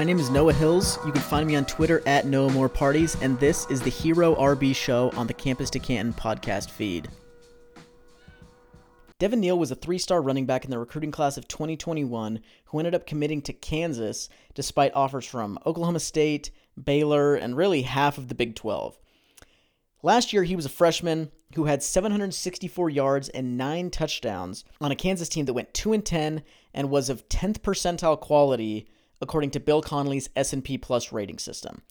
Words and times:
My 0.00 0.04
name 0.04 0.18
is 0.18 0.30
Noah 0.30 0.54
Hills. 0.54 0.98
You 1.04 1.12
can 1.12 1.20
find 1.20 1.46
me 1.46 1.56
on 1.56 1.66
Twitter 1.66 2.02
at 2.06 2.24
Noah 2.24 2.50
More 2.52 2.70
Parties, 2.70 3.18
and 3.20 3.38
this 3.38 3.66
is 3.68 3.82
the 3.82 3.90
Hero 3.90 4.34
RB 4.34 4.74
Show 4.74 5.12
on 5.14 5.26
the 5.26 5.34
Campus 5.34 5.68
to 5.68 5.78
Canton 5.78 6.14
podcast 6.14 6.70
feed. 6.70 7.06
Devin 9.18 9.40
Neal 9.40 9.58
was 9.58 9.70
a 9.70 9.74
three 9.74 9.98
star 9.98 10.22
running 10.22 10.46
back 10.46 10.64
in 10.64 10.70
the 10.70 10.78
recruiting 10.78 11.10
class 11.10 11.36
of 11.36 11.46
2021 11.48 12.40
who 12.64 12.78
ended 12.78 12.94
up 12.94 13.06
committing 13.06 13.42
to 13.42 13.52
Kansas 13.52 14.30
despite 14.54 14.94
offers 14.94 15.26
from 15.26 15.58
Oklahoma 15.66 16.00
State, 16.00 16.50
Baylor, 16.82 17.34
and 17.34 17.54
really 17.54 17.82
half 17.82 18.16
of 18.16 18.28
the 18.28 18.34
Big 18.34 18.54
12. 18.54 18.98
Last 20.02 20.32
year, 20.32 20.44
he 20.44 20.56
was 20.56 20.64
a 20.64 20.70
freshman 20.70 21.30
who 21.56 21.66
had 21.66 21.82
764 21.82 22.88
yards 22.88 23.28
and 23.28 23.58
nine 23.58 23.90
touchdowns 23.90 24.64
on 24.80 24.92
a 24.92 24.96
Kansas 24.96 25.28
team 25.28 25.44
that 25.44 25.52
went 25.52 25.74
2 25.74 25.92
and 25.92 26.06
10 26.06 26.42
and 26.72 26.88
was 26.88 27.10
of 27.10 27.28
10th 27.28 27.58
percentile 27.58 28.18
quality 28.18 28.88
according 29.20 29.50
to 29.50 29.60
Bill 29.60 29.82
Connelly's 29.82 30.30
S&P 30.36 30.78
Plus 30.78 31.12
rating 31.12 31.38
system. 31.38 31.82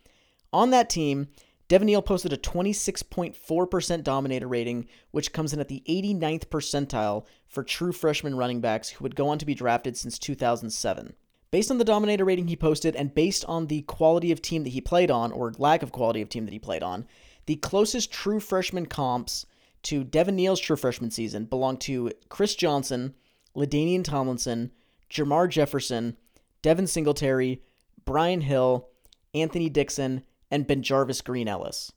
On 0.51 0.71
that 0.71 0.89
team, 0.89 1.27
Devin 1.67 1.85
Neal 1.85 2.02
posted 2.02 2.33
a 2.33 2.38
26.4% 2.38 4.03
dominator 4.03 4.47
rating, 4.47 4.88
which 5.11 5.31
comes 5.31 5.53
in 5.53 5.59
at 5.59 5.67
the 5.67 5.83
89th 5.88 6.47
percentile 6.47 7.25
for 7.47 7.63
true 7.63 7.91
freshman 7.91 8.35
running 8.35 8.59
backs 8.59 8.89
who 8.89 9.03
would 9.03 9.15
go 9.15 9.29
on 9.29 9.38
to 9.38 9.45
be 9.45 9.53
drafted 9.53 9.95
since 9.95 10.17
2007. 10.17 11.13
Based 11.52 11.69
on 11.69 11.77
the 11.77 11.83
dominator 11.83 12.25
rating 12.25 12.47
he 12.47 12.55
posted 12.55 12.95
and 12.95 13.13
based 13.13 13.45
on 13.45 13.67
the 13.67 13.81
quality 13.83 14.31
of 14.31 14.41
team 14.41 14.64
that 14.64 14.71
he 14.71 14.81
played 14.81 15.11
on, 15.11 15.31
or 15.31 15.53
lack 15.59 15.83
of 15.83 15.91
quality 15.91 16.21
of 16.21 16.30
team 16.30 16.45
that 16.45 16.53
he 16.53 16.59
played 16.59 16.81
on, 16.81 17.05
the 17.45 17.55
closest 17.55 18.11
true 18.11 18.39
freshman 18.39 18.88
comps 18.88 19.45
to 19.83 20.03
Devin 20.03 20.36
Neal's 20.36 20.59
true 20.59 20.75
freshman 20.75 21.11
season 21.11 21.45
belong 21.45 21.77
to 21.77 22.11
Chris 22.30 22.55
Johnson, 22.55 23.14
LaDainian 23.55 24.03
Tomlinson, 24.03 24.71
Jermar 25.09 25.49
Jefferson, 25.49 26.17
Devin 26.61 26.88
Singletary, 26.88 27.61
Brian 28.05 28.41
Hill, 28.41 28.89
Anthony 29.33 29.69
Dixon, 29.69 30.23
and 30.52 30.67
BenJarvus 30.67 31.23
Green-Ellis. 31.23 31.91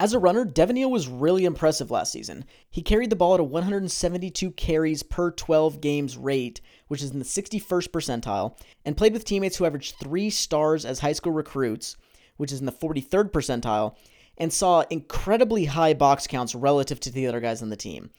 As 0.00 0.14
a 0.14 0.18
runner, 0.20 0.44
Devin 0.44 0.76
Neal 0.76 0.90
was 0.90 1.08
really 1.08 1.44
impressive 1.44 1.90
last 1.90 2.12
season. 2.12 2.44
He 2.70 2.82
carried 2.82 3.10
the 3.10 3.16
ball 3.16 3.34
at 3.34 3.40
a 3.40 3.44
172 3.44 4.52
carries 4.52 5.02
per 5.02 5.32
12 5.32 5.80
games 5.80 6.16
rate, 6.16 6.60
which 6.86 7.02
is 7.02 7.10
in 7.10 7.18
the 7.18 7.24
61st 7.24 7.88
percentile, 7.88 8.56
and 8.84 8.96
played 8.96 9.12
with 9.12 9.24
teammates 9.24 9.56
who 9.56 9.64
averaged 9.64 9.96
three 9.96 10.30
stars 10.30 10.84
as 10.84 11.00
high 11.00 11.12
school 11.12 11.32
recruits, 11.32 11.96
which 12.36 12.52
is 12.52 12.60
in 12.60 12.66
the 12.66 12.72
43rd 12.72 13.32
percentile, 13.32 13.96
and 14.36 14.52
saw 14.52 14.84
incredibly 14.88 15.64
high 15.64 15.94
box 15.94 16.28
counts 16.28 16.54
relative 16.54 17.00
to 17.00 17.10
the 17.10 17.26
other 17.26 17.40
guys 17.40 17.60
on 17.60 17.70
the 17.70 17.76
team. 17.76 18.10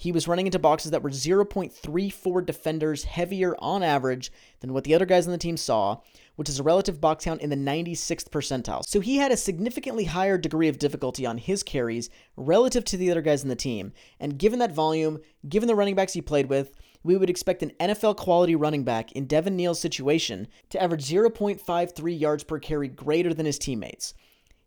He 0.00 0.12
was 0.12 0.28
running 0.28 0.46
into 0.46 0.60
boxes 0.60 0.92
that 0.92 1.02
were 1.02 1.10
0.34 1.10 2.46
defenders 2.46 3.02
heavier 3.02 3.56
on 3.58 3.82
average 3.82 4.30
than 4.60 4.72
what 4.72 4.84
the 4.84 4.94
other 4.94 5.04
guys 5.04 5.26
on 5.26 5.32
the 5.32 5.38
team 5.38 5.56
saw, 5.56 5.96
which 6.36 6.48
is 6.48 6.60
a 6.60 6.62
relative 6.62 7.00
box 7.00 7.24
count 7.24 7.40
in 7.40 7.50
the 7.50 7.56
96th 7.56 8.28
percentile. 8.28 8.84
So 8.86 9.00
he 9.00 9.16
had 9.16 9.32
a 9.32 9.36
significantly 9.36 10.04
higher 10.04 10.38
degree 10.38 10.68
of 10.68 10.78
difficulty 10.78 11.26
on 11.26 11.36
his 11.36 11.64
carries 11.64 12.10
relative 12.36 12.84
to 12.84 12.96
the 12.96 13.10
other 13.10 13.20
guys 13.20 13.42
in 13.42 13.48
the 13.48 13.56
team. 13.56 13.92
And 14.20 14.38
given 14.38 14.60
that 14.60 14.70
volume, 14.70 15.18
given 15.48 15.66
the 15.66 15.74
running 15.74 15.96
backs 15.96 16.12
he 16.12 16.22
played 16.22 16.48
with, 16.48 16.76
we 17.02 17.16
would 17.16 17.28
expect 17.28 17.64
an 17.64 17.72
NFL 17.80 18.18
quality 18.18 18.54
running 18.54 18.84
back 18.84 19.10
in 19.12 19.26
Devin 19.26 19.56
Neal's 19.56 19.80
situation 19.80 20.46
to 20.70 20.80
average 20.80 21.04
0.53 21.04 22.20
yards 22.20 22.44
per 22.44 22.60
carry 22.60 22.86
greater 22.86 23.34
than 23.34 23.46
his 23.46 23.58
teammates. 23.58 24.14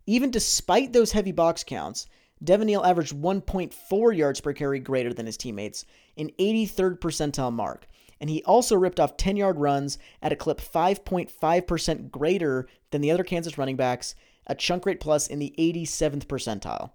Even 0.05 0.29
despite 0.29 0.91
those 0.91 1.13
heavy 1.13 1.31
box 1.31 1.63
counts, 1.63 2.07
Devin 2.43 2.67
Neal 2.67 2.83
averaged 2.83 3.15
1.4 3.15 4.17
yards 4.17 4.41
per 4.41 4.53
carry 4.53 4.79
greater 4.79 5.13
than 5.13 5.25
his 5.25 5.37
teammates, 5.37 5.85
an 6.17 6.31
83rd 6.39 6.99
percentile 6.99 7.53
mark. 7.53 7.87
And 8.19 8.29
he 8.29 8.43
also 8.43 8.75
ripped 8.75 8.99
off 8.99 9.17
10 9.17 9.37
yard 9.37 9.59
runs 9.59 9.97
at 10.21 10.31
a 10.31 10.35
clip 10.35 10.59
5.5% 10.59 12.11
greater 12.11 12.67
than 12.91 13.01
the 13.01 13.11
other 13.11 13.23
Kansas 13.23 13.57
running 13.57 13.75
backs, 13.75 14.15
a 14.47 14.55
chunk 14.55 14.85
rate 14.85 14.99
plus 14.99 15.27
in 15.27 15.39
the 15.39 15.53
87th 15.57 16.25
percentile. 16.25 16.91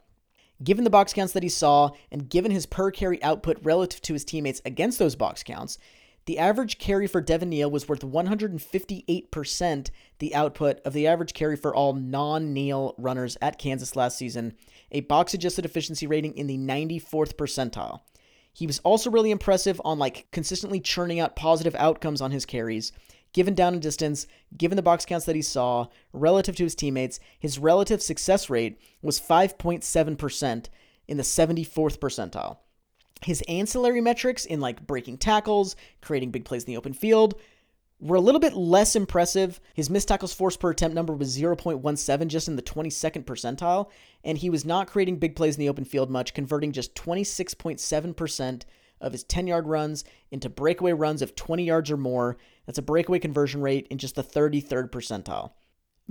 Given 0.63 0.85
the 0.85 0.91
box 0.91 1.13
counts 1.13 1.33
that 1.35 1.43
he 1.43 1.49
saw, 1.49 1.91
and 2.11 2.31
given 2.31 2.51
his 2.51 2.67
per 2.67 2.91
carry 2.91 3.23
output 3.23 3.59
relative 3.63 4.01
to 4.03 4.15
his 4.15 4.25
teammates 4.25 4.63
against 4.65 4.99
those 4.99 5.15
box 5.15 5.43
counts, 5.43 5.79
the 6.27 6.39
average 6.39 6.79
carry 6.79 7.07
for 7.07 7.21
Devin 7.21 7.51
Neal 7.51 7.71
was 7.71 7.89
worth 7.89 8.01
158% 8.01 9.91
the 10.19 10.35
output 10.35 10.81
of 10.85 10.93
the 10.93 11.07
average 11.07 11.35
carry 11.35 11.57
for 11.57 11.75
all 11.75 11.93
non 11.93 12.53
Neal 12.53 12.95
runners 12.99 13.39
at 13.41 13.59
Kansas 13.59 13.95
last 13.95 14.19
season, 14.19 14.55
a 14.91 15.01
box 15.03 15.35
adjusted 15.35 15.65
efficiency 15.65 16.07
rating 16.07 16.37
in 16.37 16.49
the 16.49 16.59
94th 16.59 17.37
percentile. 17.37 18.01
He 18.53 18.67
was 18.67 18.81
also 18.81 19.11
really 19.11 19.31
impressive 19.31 19.81
on 19.85 20.01
like 20.01 20.27
consistently 20.33 20.81
churning 20.81 21.21
out 21.21 21.37
positive 21.37 21.77
outcomes 21.77 22.21
on 22.21 22.33
his 22.33 22.45
carries. 22.45 22.91
Given 23.33 23.55
down 23.55 23.75
and 23.75 23.83
distance, 23.83 24.27
given 24.57 24.77
the 24.77 24.83
box 24.83 25.05
counts 25.05 25.27
that 25.27 25.37
he 25.37 25.43
saw 25.43 25.87
relative 26.13 26.57
to 26.57 26.65
his 26.65 26.75
teammates, 26.75 27.21
his 27.39 27.59
relative 27.59 28.03
success 28.03 28.49
rate 28.51 28.81
was 29.03 29.21
5.7% 29.21 30.69
in 31.07 31.17
the 31.19 31.23
74th 31.23 31.99
percentile. 31.99 32.57
His 33.25 33.43
ancillary 33.49 34.01
metrics 34.01 34.45
in 34.45 34.61
like 34.61 34.87
breaking 34.87 35.19
tackles, 35.19 35.75
creating 36.03 36.31
big 36.31 36.45
plays 36.45 36.65
in 36.65 36.67
the 36.67 36.77
open 36.77 36.93
field, 36.93 37.41
were 37.99 38.17
a 38.17 38.21
little 38.21 38.41
bit 38.41 38.55
less 38.55 38.95
impressive. 38.95 39.61
His 39.75 39.89
missed 39.89 40.09
tackles 40.09 40.35
forced 40.35 40.61
per 40.61 40.71
attempt 40.71 40.95
number 40.95 41.15
was 41.15 41.37
0.17, 41.37 42.29
just 42.29 42.49
in 42.49 42.57
the 42.57 42.63
22nd 42.63 43.25
percentile, 43.25 43.91
and 44.23 44.37
he 44.37 44.51
was 44.51 44.65
not 44.65 44.87
creating 44.87 45.19
big 45.19 45.35
plays 45.35 45.57
in 45.57 45.61
the 45.61 45.69
open 45.69 45.85
field 45.85 46.11
much, 46.11 46.35
converting 46.35 46.73
just 46.73 46.95
26.7% 46.95 48.63
of 49.01 49.13
his 49.13 49.25
10 49.25 49.47
yard 49.47 49.67
runs 49.67 50.05
into 50.31 50.49
breakaway 50.49 50.93
runs 50.93 51.23
of 51.23 51.35
20 51.35 51.65
yards 51.65 51.91
or 51.91 51.97
more. 51.97 52.37
That's 52.67 52.79
a 52.79 52.83
breakaway 52.83 53.19
conversion 53.19 53.61
rate 53.61 53.87
in 53.91 53.99
just 53.99 54.15
the 54.15 54.23
33rd 54.23 54.91
percentile. 54.91 55.53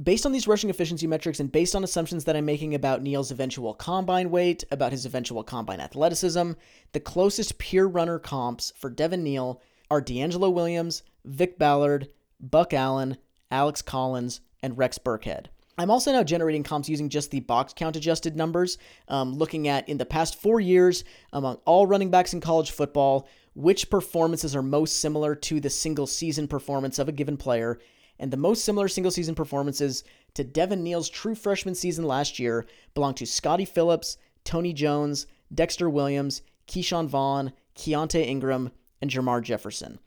Based 0.01 0.25
on 0.25 0.33
these 0.33 0.47
rushing 0.47 0.69
efficiency 0.69 1.07
metrics 1.07 1.39
and 1.39 1.49
based 1.49 1.73
on 1.73 1.85
assumptions 1.85 2.25
that 2.25 2.35
I'm 2.35 2.43
making 2.43 2.75
about 2.75 3.01
Neal's 3.01 3.31
eventual 3.31 3.73
combine 3.73 4.29
weight, 4.29 4.65
about 4.69 4.91
his 4.91 5.05
eventual 5.05 5.41
combine 5.41 5.79
athleticism, 5.79 6.51
the 6.91 6.99
closest 6.99 7.57
pure 7.59 7.87
runner 7.87 8.19
comps 8.19 8.73
for 8.75 8.89
Devin 8.89 9.23
Neal 9.23 9.61
are 9.89 10.01
DeAngelo 10.01 10.51
Williams, 10.51 11.03
Vick 11.23 11.57
Ballard, 11.57 12.09
Buck 12.41 12.73
Allen, 12.73 13.15
Alex 13.51 13.81
Collins, 13.81 14.41
and 14.61 14.77
Rex 14.77 14.97
Burkhead. 14.97 15.45
I'm 15.77 15.91
also 15.91 16.11
now 16.11 16.23
generating 16.23 16.63
comps 16.63 16.89
using 16.89 17.07
just 17.07 17.31
the 17.31 17.39
box 17.39 17.71
count 17.73 17.95
adjusted 17.95 18.35
numbers, 18.35 18.77
um, 19.07 19.33
looking 19.33 19.69
at 19.69 19.87
in 19.87 19.97
the 19.97 20.05
past 20.05 20.41
four 20.41 20.59
years 20.59 21.05
among 21.31 21.59
all 21.63 21.87
running 21.87 22.09
backs 22.09 22.33
in 22.33 22.41
college 22.41 22.71
football, 22.71 23.29
which 23.53 23.89
performances 23.89 24.57
are 24.57 24.61
most 24.61 24.99
similar 24.99 25.35
to 25.35 25.61
the 25.61 25.69
single 25.69 26.05
season 26.05 26.49
performance 26.49 26.99
of 26.99 27.07
a 27.07 27.13
given 27.13 27.37
player, 27.37 27.79
and 28.19 28.31
the 28.31 28.37
most 28.37 28.63
similar 28.63 28.87
single 28.87 29.11
season 29.11 29.35
performances 29.35 30.03
to 30.33 30.43
Devin 30.43 30.83
Neal's 30.83 31.09
true 31.09 31.35
freshman 31.35 31.75
season 31.75 32.05
last 32.05 32.39
year 32.39 32.65
belong 32.93 33.13
to 33.15 33.25
Scottie 33.25 33.65
Phillips, 33.65 34.17
Tony 34.43 34.73
Jones, 34.73 35.27
Dexter 35.53 35.89
Williams, 35.89 36.41
Ke'Shawn 36.67 37.07
Vaughn, 37.07 37.53
Keaontay 37.75 38.25
Ingram, 38.25 38.71
and 39.01 39.11
Jermar 39.11 39.41
Jefferson. 39.41 39.99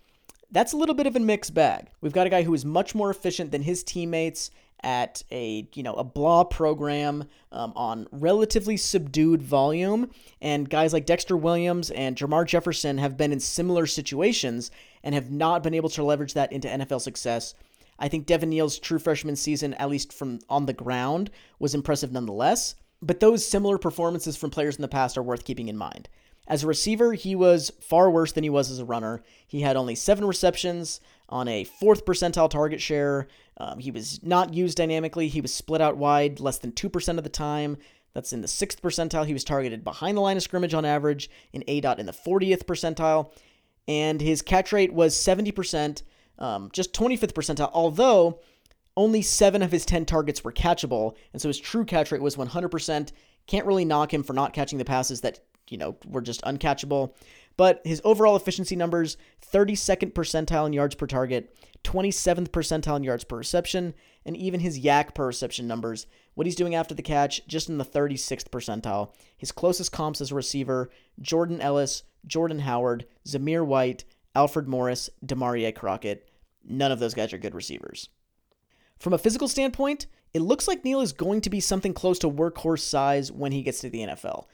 That's 0.51 0.73
a 0.73 0.77
little 0.77 0.95
bit 0.95 1.07
of 1.07 1.15
a 1.15 1.21
mixed 1.21 1.55
bag. 1.55 1.89
We've 2.01 2.13
got 2.13 2.27
a 2.27 2.31
guy 2.31 2.43
who 2.43 2.55
is 2.55 2.65
much 2.65 2.95
more 2.95 3.11
efficient 3.11 3.51
than 3.53 3.63
his 3.63 3.85
teammates 3.85 4.51
at 4.83 5.23
a 5.33 5.69
you 5.75 5.83
know 5.83 5.95
a 5.95 6.05
blah 6.05 6.45
program 6.45 7.25
um, 7.51 7.73
on 7.75 8.07
relatively 8.13 8.77
subdued 8.77 9.43
volume, 9.43 10.11
and 10.41 10.71
guys 10.71 10.93
like 10.93 11.05
Dexter 11.05 11.37
Williams 11.37 11.91
and 11.91 12.17
Jermar 12.17 12.47
Jefferson 12.47 12.99
have 12.99 13.17
been 13.17 13.33
in 13.33 13.41
similar 13.41 13.87
situations 13.87 14.71
and 15.03 15.15
have 15.15 15.31
not 15.31 15.63
been 15.63 15.75
able 15.75 15.89
to 15.91 16.05
leverage 16.05 16.35
that 16.35 16.53
into 16.53 16.69
NFL 16.69 17.01
success 17.01 17.55
I 17.99 18.09
think 18.09 18.27
Devin 18.27 18.51
Neal's 18.51 18.79
true 18.79 18.99
freshman 18.99 19.37
season, 19.37 19.75
at 19.75 19.91
least 19.91 20.13
from 20.13 20.41
on 20.49 20.67
the 20.67 20.73
ground, 20.73 21.31
was 21.59 21.75
impressive 21.75 22.13
nonetheless. 22.13 22.75
But 23.01 23.21
those 23.21 23.47
similar 23.47 23.79
performances 23.79 24.37
from 24.37 24.51
players 24.51 24.77
in 24.77 24.83
the 24.83 24.89
past 24.89 25.17
are 25.17 25.23
worth 25.23 25.45
keeping 25.45 25.69
in 25.69 25.77
mind. 25.77 26.09
As 26.49 26.65
a 26.65 26.67
receiver, 26.67 27.13
he 27.13 27.35
was 27.35 27.71
far 27.79 28.11
worse 28.11 28.33
than 28.33 28.43
he 28.43 28.51
was 28.51 28.71
as 28.71 28.79
a 28.79 28.85
runner. 28.85 29.23
He 29.47 29.61
had 29.61 29.77
only 29.77 29.95
seven 29.95 30.25
receptions 30.25 31.01
on 31.29 31.47
a 31.47 31.65
fourth 31.65 32.07
percentile 32.07 32.49
target 32.49 32.81
share. 32.81 33.29
Um, 33.59 33.79
he 33.79 33.91
was 33.91 34.23
not 34.23 34.55
used 34.55 34.79
dynamically. 34.79 35.29
He 35.29 35.43
was 35.43 35.53
split 35.53 35.83
out 35.83 35.99
wide 35.99 36.41
less 36.41 36.59
than 36.59 36.73
2% 36.73 37.19
of 37.19 37.25
the 37.25 37.31
time. 37.31 37.77
That's 38.15 38.33
in 38.33 38.41
the 38.41 38.49
sixth 38.49 38.81
percentile. 38.81 39.27
He 39.27 39.35
was 39.35 39.45
targeted 39.45 39.85
behind 39.85 40.17
the 40.17 40.23
line 40.23 40.39
of 40.39 40.43
scrimmage 40.43 40.73
on 40.73 40.87
average, 40.87 41.31
in 41.53 41.63
aDOT 41.69 41.99
in 41.99 42.07
the 42.07 42.13
40th 42.13 42.65
percentile. 42.65 43.31
And 43.87 44.21
his 44.21 44.41
catch 44.41 44.73
rate 44.73 44.93
was 44.93 45.15
70%, 45.15 46.03
um, 46.39 46.71
just 46.73 46.93
25th 46.93 47.33
percentile, 47.33 47.71
although 47.73 48.41
only 48.97 49.23
seven 49.23 49.63
of 49.63 49.71
his 49.71 49.87
10 49.87 50.07
targets 50.07 50.43
were 50.43 50.53
catchable. 50.53 51.17
And 51.33 51.41
so 51.41 51.49
his 51.49 51.59
true 51.59 51.85
catch 51.85 52.11
rate 52.11 52.21
was 52.21 52.37
100%. 52.37 53.13
Can't 53.47 53.67
really 53.67 53.85
knock 53.85 54.13
him 54.13 54.23
for 54.23 54.33
not 54.33 54.53
catching 54.53 54.79
the 54.79 54.85
passes 54.85 55.21
that, 55.21 55.41
you 55.69 55.79
know, 55.79 55.97
were 56.07 56.21
just 56.21 56.43
uncatchable. 56.43 57.15
But 57.57 57.81
his 57.85 58.01
overall 58.05 58.37
efficiency 58.37 58.77
numbers 58.77 59.17
32nd 59.53 60.13
percentile 60.13 60.67
in 60.67 60.73
yards 60.73 60.95
per 60.95 61.07
target, 61.07 61.57
27th 61.85 62.49
percentile 62.49 62.97
in 62.97 63.05
yards 63.05 63.25
per 63.25 63.37
reception, 63.37 63.95
and 64.25 64.37
even 64.37 64.61
his 64.61 64.81
YAC 64.81 65.15
per 65.15 65.27
reception 65.27 65.67
numbers, 65.67 66.07
what 66.35 66.47
he's 66.47 66.57
doing 66.57 66.75
after 66.75 66.95
the 66.95 67.03
catch, 67.03 67.47
just 67.47 67.69
in 67.69 67.79
the 67.79 67.85
36th 67.85 68.49
percentile. 68.51 69.13
His 69.37 69.53
closest 69.53 69.93
comps 69.93 70.21
as 70.21 70.31
a 70.31 70.37
receiver 70.37 70.91
Jordan 71.21 71.61
Ellis, 71.61 72.03
Jordan 72.27 72.61
Howard, 72.61 73.07
Zamir 73.27 73.65
White, 73.65 74.05
Alfred 74.39 74.69
Morris, 74.69 75.11
Damarea 75.27 75.75
Crockett. 75.75 76.29
None 76.65 76.93
of 76.93 77.01
those 77.01 77.13
guys 77.13 77.33
are 77.33 77.39
good 77.39 77.57
receivers. 77.57 78.09
From 78.97 79.13
a 79.13 79.19
physical 79.19 79.49
standpoint, 79.49 80.07
it 80.33 80.43
looks 80.43 80.69
like 80.69 80.85
Neal 80.85 81.01
is 81.01 81.13
going 81.13 81.41
to 81.41 81.51
be 81.51 81.59
something 81.59 81.93
close 81.93 82.21
to 82.21 82.31
workhorse 82.31 82.83
size 82.83 83.33
when 83.33 83.51
he 83.51 83.65
gets 83.65 83.81
to 83.81 83.91
the 83.91 83.99
NFL. 83.99 84.45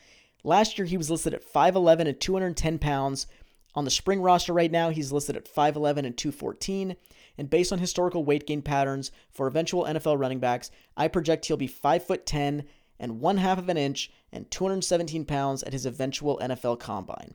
Last 0.42 0.78
year, 0.78 0.86
he 0.86 0.96
was 0.96 1.10
listed 1.10 1.34
at 1.34 1.44
5'11 1.44 2.08
and 2.08 2.18
210 2.18 2.78
pounds. 2.78 3.26
On 3.74 3.84
the 3.84 3.90
spring 3.90 4.22
roster 4.22 4.54
right 4.54 4.70
now, 4.70 4.88
he's 4.88 5.12
listed 5.12 5.36
at 5.36 5.54
5'11 5.54 6.06
and 6.06 6.16
214. 6.16 6.96
And 7.36 7.50
based 7.50 7.70
on 7.70 7.78
historical 7.78 8.24
weight 8.24 8.46
gain 8.46 8.62
patterns 8.62 9.12
for 9.30 9.46
eventual 9.46 9.84
NFL 9.84 10.18
running 10.18 10.40
backs, 10.40 10.70
I 10.96 11.08
project 11.08 11.44
he'll 11.44 11.58
be 11.58 11.68
5'10 11.68 12.64
and 12.98 13.20
one 13.20 13.36
half 13.36 13.58
of 13.58 13.68
an 13.68 13.76
inch 13.76 14.10
and 14.32 14.50
217 14.50 15.26
pounds 15.26 15.62
at 15.62 15.74
his 15.74 15.84
eventual 15.84 16.38
NFL 16.38 16.80
combine. 16.80 17.34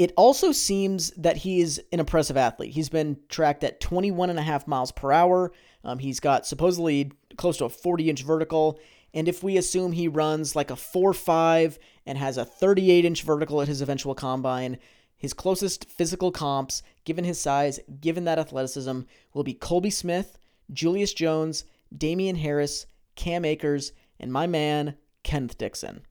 It 0.00 0.14
also 0.16 0.50
seems 0.50 1.10
that 1.10 1.36
he 1.36 1.60
is 1.60 1.78
an 1.92 2.00
impressive 2.00 2.38
athlete. 2.38 2.72
He's 2.72 2.88
been 2.88 3.18
tracked 3.28 3.62
at 3.62 3.80
21 3.80 4.30
and 4.30 4.38
a 4.38 4.42
half 4.42 4.66
miles 4.66 4.90
per 4.92 5.12
hour. 5.12 5.52
Um, 5.84 5.98
he's 5.98 6.20
got 6.20 6.46
supposedly 6.46 7.12
close 7.36 7.58
to 7.58 7.66
a 7.66 7.68
40 7.68 8.08
inch 8.08 8.22
vertical. 8.22 8.80
And 9.12 9.28
if 9.28 9.42
we 9.42 9.58
assume 9.58 9.92
he 9.92 10.08
runs 10.08 10.56
like 10.56 10.70
a 10.70 10.76
4 10.76 11.12
5 11.12 11.78
and 12.06 12.16
has 12.16 12.38
a 12.38 12.46
38 12.46 13.04
inch 13.04 13.24
vertical 13.24 13.60
at 13.60 13.68
his 13.68 13.82
eventual 13.82 14.14
combine, 14.14 14.78
his 15.18 15.34
closest 15.34 15.86
physical 15.90 16.32
comps, 16.32 16.82
given 17.04 17.24
his 17.24 17.38
size, 17.38 17.78
given 18.00 18.24
that 18.24 18.38
athleticism, 18.38 19.00
will 19.34 19.44
be 19.44 19.52
Colby 19.52 19.90
Smith, 19.90 20.38
Julius 20.72 21.12
Jones, 21.12 21.66
Damien 21.94 22.36
Harris, 22.36 22.86
Cam 23.16 23.44
Akers, 23.44 23.92
and 24.18 24.32
my 24.32 24.46
man, 24.46 24.94
Kenneth 25.24 25.58
Dixon. 25.58 26.06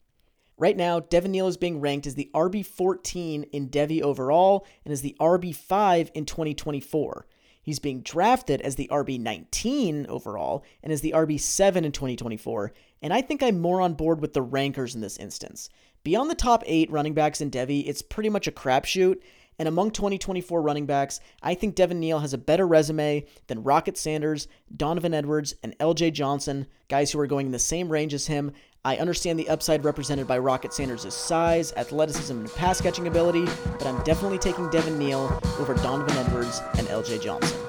Right 0.60 0.76
now, 0.76 1.00
Devin 1.00 1.32
Neal 1.32 1.48
is 1.48 1.56
being 1.56 1.80
ranked 1.80 2.06
as 2.06 2.16
the 2.16 2.30
RB14 2.34 3.48
in 3.54 3.70
Devy 3.70 4.02
overall 4.02 4.68
and 4.84 4.92
as 4.92 5.02
the 5.02 5.16
RB5 5.18 6.12
in 6.14 6.26
2024. 6.26 7.26
He's 7.62 7.80
being 7.80 8.02
drafted 8.02 8.60
as 8.60 8.76
the 8.76 8.90
RB19 8.92 10.08
overall 10.08 10.66
and 10.84 10.92
as 10.92 11.00
the 11.00 11.14
RB7 11.16 11.78
in 11.78 11.94
2024, 11.94 12.74
and 13.02 13.14
I 13.14 13.22
think 13.22 13.42
I'm 13.42 13.62
more 13.62 13.80
on 13.80 13.94
board 13.94 14.20
with 14.20 14.34
the 14.34 14.42
rankers 14.42 14.96
in 14.96 15.02
this 15.02 15.16
instance. 15.16 15.70
Beyond 16.04 16.30
the 16.30 16.36
top 16.36 16.64
eight 16.66 16.92
running 16.92 17.14
backs 17.14 17.40
in 17.40 17.52
Devy, 17.52 17.88
it's 17.88 18.02
pretty 18.02 18.30
much 18.30 18.48
a 18.48 18.52
crapshoot, 18.52 19.22
and 19.60 19.68
among 19.68 19.92
2024 19.92 20.62
running 20.62 20.86
backs, 20.86 21.20
I 21.44 21.54
think 21.54 21.76
Devin 21.76 22.00
Neal 22.00 22.20
has 22.20 22.34
a 22.34 22.38
better 22.38 22.66
resume 22.66 23.26
than 23.48 23.64
Rocket 23.64 23.98
Sanders, 23.98 24.48
Donovan 24.76 25.14
Edwards, 25.14 25.54
and 25.62 25.78
LJ 25.80 26.14
Johnson, 26.14 26.66
guys 26.88 27.12
who 27.12 27.20
are 27.20 27.28
going 27.28 27.48
in 27.48 27.52
the 27.52 27.60
same 27.60 27.90
range 27.90 28.14
as 28.14 28.28
him. 28.28 28.54
I 28.86 28.96
understand 28.96 29.38
the 29.38 29.50
upside 29.50 29.84
represented 29.84 30.26
by 30.26 30.40
Rocket 30.40 30.74
Sanders' 30.74 31.14
size, 31.14 31.74
athleticism, 31.74 32.34
and 32.34 32.54
pass 32.56 32.80
catching 32.80 33.08
ability, 33.08 33.46
but 33.78 33.86
I'm 33.86 34.02
definitely 34.04 34.38
taking 34.38 34.70
Devin 34.70 34.98
Neal 34.98 35.40
over 35.60 35.74
Donovan 35.74 36.16
Edwards 36.18 36.62
and 36.78 36.88
LJ 36.88 37.22
Johnson. 37.22 37.69